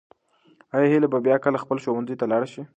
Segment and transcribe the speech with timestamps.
[0.75, 2.61] آیا هیله به بیا کله خپل ښوونځي ته لاړه شي؟